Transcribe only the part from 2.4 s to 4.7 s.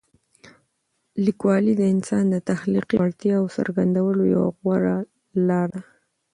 تخلیقي وړتیاوو څرګندولو یوه